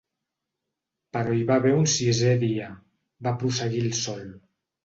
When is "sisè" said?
1.97-2.33